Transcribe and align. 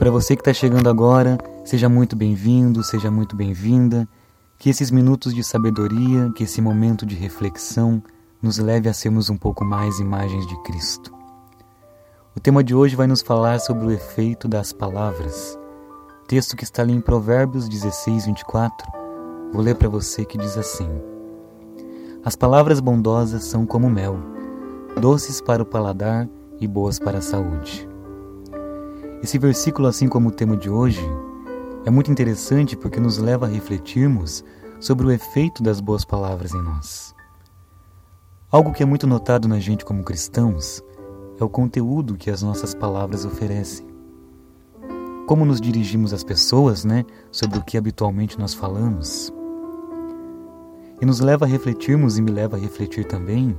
Para 0.00 0.10
você 0.10 0.34
que 0.34 0.40
está 0.40 0.54
chegando 0.54 0.88
agora, 0.88 1.36
seja 1.62 1.86
muito 1.86 2.16
bem-vindo, 2.16 2.82
seja 2.82 3.10
muito 3.10 3.36
bem-vinda. 3.36 4.08
Que 4.58 4.70
esses 4.70 4.90
minutos 4.90 5.34
de 5.34 5.44
sabedoria, 5.44 6.32
que 6.34 6.44
esse 6.44 6.62
momento 6.62 7.04
de 7.04 7.14
reflexão 7.14 8.02
nos 8.40 8.56
leve 8.56 8.88
a 8.88 8.94
sermos 8.94 9.28
um 9.28 9.36
pouco 9.36 9.62
mais 9.62 10.00
imagens 10.00 10.46
de 10.46 10.56
Cristo. 10.62 11.12
O 12.34 12.40
tema 12.40 12.64
de 12.64 12.74
hoje 12.74 12.96
vai 12.96 13.06
nos 13.06 13.20
falar 13.20 13.60
sobre 13.60 13.88
o 13.88 13.90
efeito 13.90 14.48
das 14.48 14.72
palavras. 14.72 15.58
Texto 16.26 16.56
que 16.56 16.64
está 16.64 16.80
ali 16.80 16.94
em 16.94 17.00
Provérbios 17.02 17.68
16, 17.68 18.24
24. 18.24 18.90
Vou 19.52 19.60
ler 19.60 19.74
para 19.74 19.90
você 19.90 20.24
que 20.24 20.38
diz 20.38 20.56
assim: 20.56 20.88
As 22.24 22.34
palavras 22.34 22.80
bondosas 22.80 23.44
são 23.44 23.66
como 23.66 23.90
mel, 23.90 24.18
doces 24.98 25.42
para 25.42 25.62
o 25.62 25.66
paladar 25.66 26.26
e 26.58 26.66
boas 26.66 26.98
para 26.98 27.18
a 27.18 27.22
saúde. 27.22 27.89
Esse 29.22 29.38
versículo, 29.38 29.86
assim 29.86 30.08
como 30.08 30.30
o 30.30 30.32
tema 30.32 30.56
de 30.56 30.70
hoje, 30.70 31.04
é 31.84 31.90
muito 31.90 32.10
interessante 32.10 32.74
porque 32.74 32.98
nos 32.98 33.18
leva 33.18 33.44
a 33.44 33.48
refletirmos 33.48 34.42
sobre 34.80 35.06
o 35.06 35.10
efeito 35.10 35.62
das 35.62 35.78
boas 35.78 36.06
palavras 36.06 36.54
em 36.54 36.62
nós. 36.62 37.14
Algo 38.50 38.72
que 38.72 38.82
é 38.82 38.86
muito 38.86 39.06
notado 39.06 39.46
na 39.46 39.60
gente 39.60 39.84
como 39.84 40.02
cristãos 40.02 40.82
é 41.38 41.44
o 41.44 41.50
conteúdo 41.50 42.16
que 42.16 42.30
as 42.30 42.42
nossas 42.42 42.74
palavras 42.74 43.26
oferecem. 43.26 43.86
Como 45.26 45.44
nos 45.44 45.60
dirigimos 45.60 46.14
às 46.14 46.24
pessoas, 46.24 46.84
né, 46.84 47.04
sobre 47.30 47.58
o 47.58 47.62
que 47.62 47.76
habitualmente 47.76 48.38
nós 48.38 48.54
falamos. 48.54 49.30
E 50.98 51.04
nos 51.04 51.20
leva 51.20 51.44
a 51.44 51.48
refletirmos 51.48 52.16
e 52.16 52.22
me 52.22 52.30
leva 52.30 52.56
a 52.56 52.60
refletir 52.60 53.04
também 53.04 53.56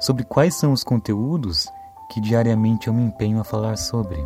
sobre 0.00 0.24
quais 0.24 0.54
são 0.56 0.72
os 0.72 0.82
conteúdos 0.82 1.68
que 2.10 2.20
diariamente 2.20 2.88
eu 2.88 2.94
me 2.94 3.04
empenho 3.04 3.40
a 3.40 3.44
falar 3.44 3.76
sobre. 3.78 4.18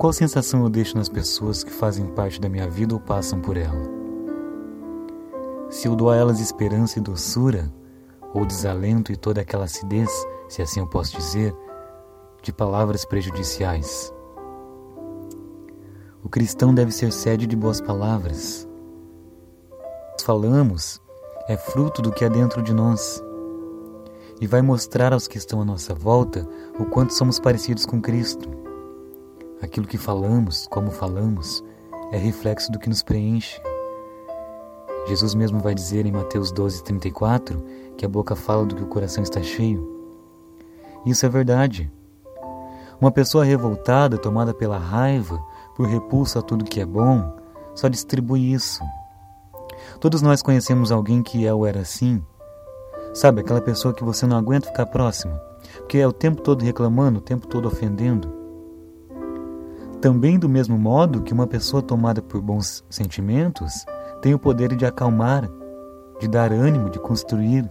Qual 0.00 0.14
sensação 0.14 0.62
eu 0.62 0.70
deixo 0.70 0.96
nas 0.96 1.10
pessoas 1.10 1.62
que 1.62 1.70
fazem 1.70 2.06
parte 2.06 2.40
da 2.40 2.48
minha 2.48 2.66
vida 2.66 2.94
ou 2.94 2.98
passam 2.98 3.38
por 3.38 3.54
ela? 3.54 3.82
Se 5.68 5.86
eu 5.86 5.94
dou 5.94 6.08
a 6.08 6.16
elas 6.16 6.40
esperança 6.40 6.98
e 6.98 7.02
doçura, 7.02 7.70
ou 8.32 8.46
desalento 8.46 9.12
e 9.12 9.16
toda 9.16 9.42
aquela 9.42 9.64
acidez, 9.64 10.08
se 10.48 10.62
assim 10.62 10.80
eu 10.80 10.86
posso 10.86 11.14
dizer, 11.14 11.54
de 12.40 12.50
palavras 12.50 13.04
prejudiciais. 13.04 14.10
O 16.24 16.30
cristão 16.30 16.74
deve 16.74 16.92
ser 16.92 17.12
sede 17.12 17.46
de 17.46 17.54
boas 17.54 17.78
palavras. 17.78 18.66
Falamos 20.22 20.98
é 21.46 21.58
fruto 21.58 22.00
do 22.00 22.10
que 22.10 22.24
há 22.24 22.28
dentro 22.30 22.62
de 22.62 22.72
nós 22.72 23.22
e 24.40 24.46
vai 24.46 24.62
mostrar 24.62 25.12
aos 25.12 25.28
que 25.28 25.36
estão 25.36 25.60
à 25.60 25.64
nossa 25.64 25.92
volta 25.92 26.48
o 26.78 26.86
quanto 26.86 27.12
somos 27.12 27.38
parecidos 27.38 27.84
com 27.84 28.00
Cristo. 28.00 28.59
Aquilo 29.62 29.86
que 29.86 29.98
falamos, 29.98 30.66
como 30.68 30.90
falamos, 30.90 31.62
é 32.10 32.16
reflexo 32.16 32.72
do 32.72 32.78
que 32.78 32.88
nos 32.88 33.02
preenche. 33.02 33.60
Jesus 35.06 35.34
mesmo 35.34 35.60
vai 35.60 35.74
dizer 35.74 36.06
em 36.06 36.12
Mateus 36.12 36.52
12:34 36.52 37.62
que 37.96 38.06
a 38.06 38.08
boca 38.08 38.34
fala 38.34 38.64
do 38.64 38.74
que 38.74 38.82
o 38.82 38.88
coração 38.88 39.22
está 39.22 39.42
cheio. 39.42 39.86
Isso 41.04 41.26
é 41.26 41.28
verdade. 41.28 41.90
Uma 43.00 43.10
pessoa 43.10 43.44
revoltada, 43.44 44.18
tomada 44.18 44.52
pela 44.52 44.78
raiva, 44.78 45.38
por 45.76 45.86
repulso 45.86 46.38
a 46.38 46.42
tudo 46.42 46.64
que 46.64 46.80
é 46.80 46.86
bom, 46.86 47.36
só 47.74 47.88
distribui 47.88 48.52
isso. 48.52 48.82
Todos 50.00 50.22
nós 50.22 50.42
conhecemos 50.42 50.90
alguém 50.90 51.22
que 51.22 51.46
é 51.46 51.52
ou 51.52 51.66
era 51.66 51.80
assim. 51.80 52.22
Sabe, 53.12 53.40
aquela 53.40 53.60
pessoa 53.60 53.92
que 53.92 54.04
você 54.04 54.26
não 54.26 54.36
aguenta 54.36 54.68
ficar 54.68 54.86
próximo, 54.86 55.38
porque 55.78 55.98
é 55.98 56.06
o 56.06 56.12
tempo 56.12 56.42
todo 56.42 56.62
reclamando, 56.62 57.18
o 57.18 57.22
tempo 57.22 57.46
todo 57.46 57.66
ofendendo. 57.66 58.39
Também 60.00 60.38
do 60.38 60.48
mesmo 60.48 60.78
modo 60.78 61.22
que 61.22 61.32
uma 61.32 61.46
pessoa 61.46 61.82
tomada 61.82 62.22
por 62.22 62.40
bons 62.40 62.82
sentimentos 62.88 63.84
tem 64.22 64.32
o 64.32 64.38
poder 64.38 64.74
de 64.74 64.86
acalmar, 64.86 65.46
de 66.18 66.26
dar 66.26 66.52
ânimo, 66.52 66.88
de 66.88 66.98
construir. 66.98 67.70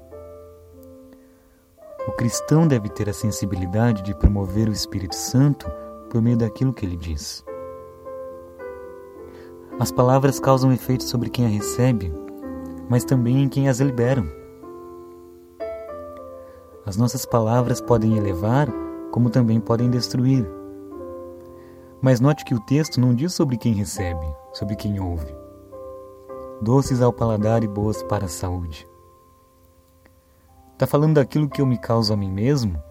O 2.08 2.12
cristão 2.12 2.68
deve 2.68 2.88
ter 2.90 3.09
a 3.09 3.14
sensibilidade 3.14 4.03
de 4.03 4.14
promover 4.14 4.70
o 4.70 4.72
Espírito 4.72 5.16
Santo 5.16 5.70
por 6.09 6.22
meio 6.22 6.38
daquilo 6.38 6.74
que 6.74 6.86
ele 6.86 6.96
diz. 6.96 7.44
As 9.80 9.92
palavras 9.92 10.40
causam 10.40 10.72
efeito 10.72 11.06
sobre 11.06 11.30
quem 11.30 11.46
a 11.46 11.50
recebe, 11.50 12.14
mas 12.90 13.03
também 13.03 13.44
em 13.44 13.50
quem 13.50 13.70
as 13.70 13.80
liberam. 13.80 14.28
As 16.86 16.96
nossas 16.96 17.26
palavras 17.26 17.82
podem 17.82 18.18
elevar, 18.18 18.68
como 19.12 19.30
também 19.30 19.59
podem 19.59 19.90
destruir. 19.90 20.59
Mas 22.02 22.20
note 22.20 22.46
que 22.46 22.56
o 22.56 22.60
texto 22.60 23.00
não 23.00 23.14
diz 23.14 23.34
sobre 23.34 23.58
quem 23.58 23.74
recebe, 23.74 24.26
sobre 24.54 24.76
quem 24.76 25.00
ouve. 25.00 25.34
Doces 26.62 27.02
ao 27.02 27.12
paladar 27.12 27.64
e 27.64 27.68
boas 27.68 28.02
para 28.04 28.26
a 28.26 28.30
saúde. 28.30 28.88
Está 30.74 30.88
falando 30.88 31.16
daquilo 31.16 31.50
que 31.50 31.62
eu 31.62 31.66
me 31.66 31.78
causo 31.78 32.14
a 32.14 32.18
mim 32.18 32.32
mesmo 32.32 32.82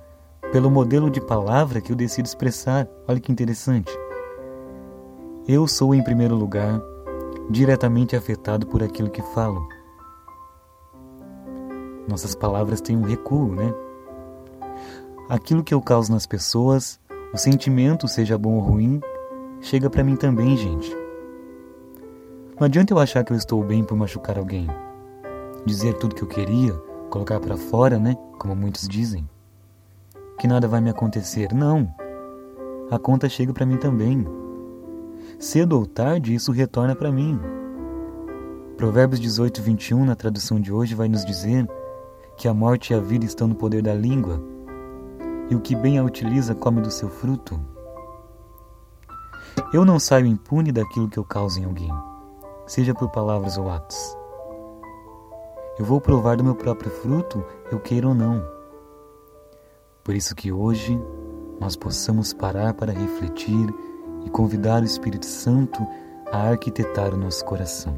pelo 0.52 0.70
modelo 0.70 1.10
de 1.10 1.20
palavra 1.20 1.80
que 1.80 1.92
eu 1.92 1.96
decido 1.96 2.26
expressar. 2.26 2.88
Olha 3.06 3.20
que 3.20 3.32
interessante. 3.32 3.90
Eu 5.46 5.66
sou, 5.66 5.94
em 5.94 6.02
primeiro 6.02 6.34
lugar, 6.34 6.80
diretamente 7.48 8.14
afetado 8.14 8.66
por 8.66 8.82
aquilo 8.82 9.10
que 9.10 9.22
falo. 9.22 9.66
Nossas 12.06 12.34
palavras 12.34 12.80
têm 12.80 12.96
um 12.96 13.02
recuo, 13.02 13.54
né? 13.54 13.74
Aquilo 15.28 15.62
que 15.62 15.72
eu 15.72 15.80
causo 15.80 16.12
nas 16.12 16.26
pessoas, 16.26 16.98
o 17.32 17.36
sentimento, 17.36 18.08
seja 18.08 18.38
bom 18.38 18.54
ou 18.54 18.60
ruim, 18.60 19.00
chega 19.60 19.90
para 19.90 20.04
mim 20.04 20.16
também, 20.16 20.56
gente. 20.56 20.90
Não 22.58 22.64
adianta 22.64 22.92
eu 22.92 22.98
achar 22.98 23.24
que 23.24 23.32
eu 23.32 23.36
estou 23.36 23.62
bem 23.62 23.84
por 23.84 23.96
machucar 23.96 24.38
alguém, 24.38 24.66
dizer 25.64 25.94
tudo 25.94 26.14
que 26.14 26.22
eu 26.22 26.28
queria 26.28 26.72
colocar 27.10 27.40
para 27.40 27.56
fora, 27.56 27.98
né? 27.98 28.16
Como 28.38 28.54
muitos 28.54 28.88
dizem. 28.88 29.28
Que 30.38 30.46
nada 30.46 30.68
vai 30.68 30.80
me 30.80 30.90
acontecer. 30.90 31.52
Não. 31.52 31.92
A 32.90 32.98
conta 32.98 33.28
chega 33.28 33.52
para 33.52 33.66
mim 33.66 33.76
também. 33.76 34.26
Cedo 35.38 35.78
ou 35.78 35.86
tarde, 35.86 36.34
isso 36.34 36.52
retorna 36.52 36.94
para 36.94 37.12
mim. 37.12 37.38
Provérbios 38.76 39.20
18, 39.20 39.60
21, 39.62 40.04
na 40.04 40.14
tradução 40.14 40.60
de 40.60 40.72
hoje, 40.72 40.94
vai 40.94 41.08
nos 41.08 41.24
dizer 41.24 41.66
que 42.36 42.46
a 42.46 42.54
morte 42.54 42.92
e 42.92 42.96
a 42.96 43.00
vida 43.00 43.24
estão 43.24 43.48
no 43.48 43.54
poder 43.54 43.82
da 43.82 43.94
língua, 43.94 44.40
e 45.50 45.54
o 45.54 45.60
que 45.60 45.74
bem 45.74 45.98
a 45.98 46.04
utiliza 46.04 46.54
come 46.54 46.80
do 46.80 46.90
seu 46.90 47.08
fruto. 47.08 47.60
Eu 49.72 49.84
não 49.84 49.98
saio 49.98 50.26
impune 50.26 50.72
daquilo 50.72 51.08
que 51.08 51.18
eu 51.18 51.24
causo 51.24 51.60
em 51.60 51.64
alguém, 51.64 51.92
seja 52.66 52.94
por 52.94 53.10
palavras 53.10 53.58
ou 53.58 53.70
atos. 53.70 54.16
Eu 55.78 55.84
vou 55.84 56.00
provar 56.00 56.36
do 56.36 56.44
meu 56.44 56.54
próprio 56.54 56.90
fruto, 56.90 57.44
eu 57.70 57.78
queira 57.78 58.08
ou 58.08 58.14
não. 58.14 58.44
Por 60.02 60.14
isso 60.14 60.34
que 60.34 60.50
hoje 60.50 60.98
nós 61.60 61.76
possamos 61.76 62.32
parar 62.32 62.74
para 62.74 62.92
refletir 62.92 63.68
e 64.24 64.30
convidar 64.30 64.82
o 64.82 64.86
Espírito 64.86 65.26
Santo 65.26 65.86
a 66.32 66.48
arquitetar 66.48 67.14
o 67.14 67.16
nosso 67.16 67.44
coração. 67.44 67.96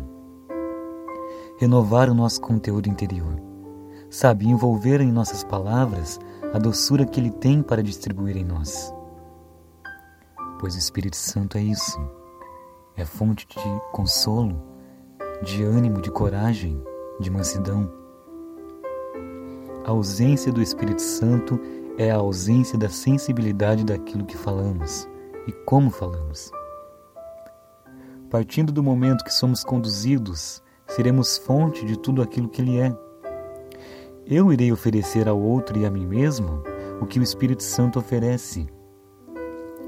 Renovar 1.59 2.11
o 2.11 2.15
nosso 2.15 2.41
conteúdo 2.41 2.88
interior. 2.88 3.41
Sabe, 4.09 4.49
envolver 4.49 5.00
em 5.00 5.12
nossas 5.12 5.44
palavras 5.44 6.19
a 6.53 6.59
doçura 6.59 7.06
que 7.06 7.21
Ele 7.21 7.31
tem 7.31 7.62
para 7.62 7.83
distribuir 7.83 8.37
em 8.37 8.44
nós. 8.44 8.93
Pois 10.59 10.75
o 10.75 10.78
Espírito 10.78 11.16
Santo 11.16 11.56
é 11.56 11.62
isso. 11.62 11.99
É 12.97 13.05
fonte 13.05 13.47
de 13.47 13.81
consolo, 13.93 14.61
de 15.43 15.62
ânimo, 15.62 16.03
de 16.03 16.11
coragem, 16.11 16.83
de 17.21 17.31
mansidão. 17.31 17.91
A 19.87 19.91
ausência 19.91 20.53
do 20.53 20.61
Espírito 20.61 21.00
Santo 21.00 21.59
é 21.97 22.11
a 22.11 22.16
ausência 22.16 22.78
da 22.78 22.88
sensibilidade 22.88 23.84
daquilo 23.84 24.27
que 24.27 24.37
falamos 24.37 25.09
e 25.47 25.53
como 25.53 25.91
falamos. 25.91 26.50
Partindo 28.29 28.73
do 28.73 28.82
momento 28.82 29.25
que 29.25 29.32
somos 29.32 29.64
conduzidos, 29.64 30.62
seremos 30.87 31.38
fonte 31.38 31.85
de 31.85 31.99
tudo 31.99 32.23
aquilo 32.23 32.49
que 32.49 32.61
Ele 32.61 32.79
é. 32.79 32.96
Eu 34.31 34.53
irei 34.53 34.71
oferecer 34.71 35.27
ao 35.27 35.41
outro 35.41 35.77
e 35.77 35.85
a 35.85 35.91
mim 35.91 36.06
mesmo 36.06 36.62
o 37.00 37.06
que 37.06 37.19
o 37.19 37.23
Espírito 37.23 37.65
Santo 37.65 37.99
oferece. 37.99 38.69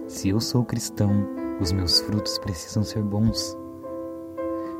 Se 0.08 0.30
eu 0.30 0.40
sou 0.40 0.64
cristão, 0.64 1.12
os 1.60 1.70
meus 1.70 2.00
frutos 2.00 2.40
precisam 2.40 2.82
ser 2.82 3.04
bons. 3.04 3.56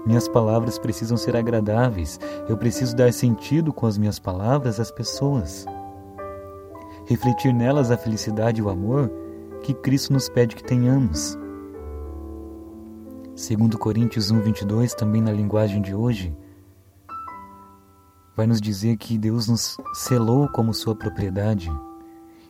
Minhas 0.05 0.27
palavras 0.27 0.81
precisam 0.81 1.17
ser 1.17 1.37
agradáveis. 1.37 2.19
Eu 2.49 2.59
preciso 2.59 2.97
dar 2.97 3.13
sentido 3.13 3.73
com 3.73 3.87
as 3.87 3.97
minhas 3.97 4.19
palavras 4.19 4.81
às 4.81 4.91
pessoas. 4.91 5.65
Refletir 7.07 7.55
nelas 7.55 7.93
a 7.93 7.97
felicidade 7.97 8.61
e 8.61 8.65
o 8.65 8.69
amor 8.69 9.09
que 9.63 9.75
Cristo 9.75 10.13
nos 10.13 10.29
pede 10.29 10.57
que 10.57 10.65
tenhamos. 10.65 11.39
Segundo 13.37 13.79
Coríntios 13.79 14.33
1:22, 14.33 14.93
também 14.93 15.23
na 15.23 15.31
linguagem 15.31 15.81
de 15.81 15.95
hoje, 15.95 16.37
vai 18.37 18.47
nos 18.47 18.61
dizer 18.61 18.97
que 18.97 19.19
Deus 19.19 19.49
nos 19.49 19.77
selou 19.95 20.49
como 20.49 20.73
sua 20.73 20.95
propriedade 20.95 21.71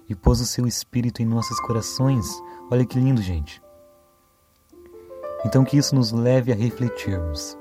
e 0.09 0.15
pôs 0.15 0.41
o 0.41 0.47
seu 0.47 0.67
espírito 0.67 1.23
em 1.23 1.27
nossos 1.27 1.59
corações. 1.61 2.27
Olha 2.71 2.85
que 2.85 2.99
lindo, 2.99 3.21
gente. 3.21 3.63
Então, 5.45 5.65
que 5.65 5.77
isso 5.77 5.95
nos 5.95 6.13
leve 6.13 6.53
a 6.53 6.55
refletirmos. 6.55 7.59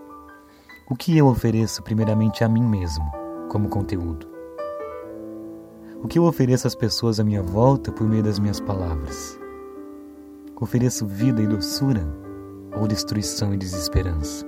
O 0.89 0.95
que 0.95 1.17
eu 1.17 1.27
ofereço 1.27 1.81
primeiramente 1.81 2.43
a 2.43 2.49
mim 2.49 2.63
mesmo, 2.63 3.09
como 3.49 3.69
conteúdo? 3.69 4.27
O 6.03 6.07
que 6.07 6.19
eu 6.19 6.25
ofereço 6.25 6.67
às 6.67 6.75
pessoas 6.75 7.19
à 7.19 7.23
minha 7.23 7.41
volta 7.41 7.91
por 7.91 8.07
meio 8.07 8.23
das 8.23 8.39
minhas 8.39 8.59
palavras? 8.59 9.39
Ofereço 10.59 11.07
vida 11.07 11.41
e 11.41 11.47
doçura 11.47 12.05
ou 12.75 12.87
destruição 12.87 13.53
e 13.53 13.57
desesperança? 13.57 14.45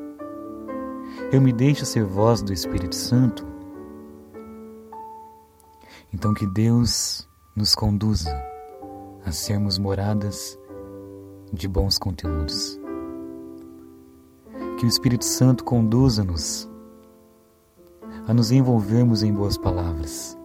Eu 1.32 1.42
me 1.42 1.52
deixo 1.52 1.86
ser 1.86 2.04
voz 2.04 2.44
do 2.44 2.54
Espírito 2.54 2.96
Santo? 2.96 3.53
Então 6.14 6.34
que 6.34 6.46
Deus 6.46 7.28
nos 7.56 7.74
conduza 7.74 8.32
a 9.26 9.32
sermos 9.32 9.78
moradas 9.80 10.58
de 11.52 11.68
bons 11.68 11.98
conteúdos. 11.98 12.80
Que 14.78 14.86
o 14.86 14.90
Espírito 14.90 15.26
Santo 15.26 15.64
conduza-nos 15.64 16.70
a 18.28 18.34
nos 18.34 18.52
envolvermos 18.52 19.24
em 19.24 19.34
boas 19.34 19.58
palavras, 19.58 20.38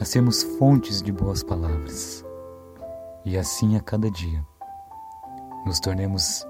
a 0.00 0.04
sermos 0.04 0.42
fontes 0.42 1.00
de 1.00 1.12
boas 1.12 1.42
palavras 1.42 2.24
e 3.24 3.36
assim 3.36 3.76
a 3.76 3.80
cada 3.80 4.10
dia 4.10 4.44
nos 5.66 5.80
tornemos 5.80 6.46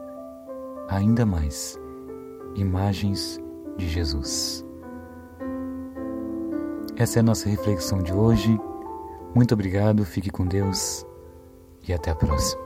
ainda 0.88 1.24
mais 1.24 1.78
imagens 2.54 3.40
de 3.78 3.88
Jesus. 3.88 4.65
Essa 6.98 7.18
é 7.18 7.20
a 7.20 7.22
nossa 7.22 7.48
reflexão 7.48 8.02
de 8.02 8.12
hoje. 8.12 8.58
Muito 9.34 9.52
obrigado, 9.52 10.04
fique 10.04 10.30
com 10.30 10.46
Deus 10.46 11.06
e 11.86 11.92
até 11.92 12.10
a 12.10 12.14
próxima. 12.14 12.65